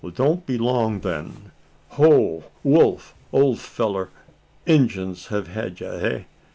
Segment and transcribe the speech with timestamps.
[0.15, 1.51] "Don't be long then.
[1.89, 3.13] Ho, Wolf!
[3.31, 4.09] ole fellur!
[4.65, 6.23] Injuns have had ye, eh?